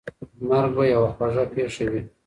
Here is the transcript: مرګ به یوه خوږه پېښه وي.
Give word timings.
مرګ 0.47 0.71
به 0.77 0.83
یوه 0.93 1.09
خوږه 1.15 1.43
پېښه 1.53 1.85
وي. 1.91 2.01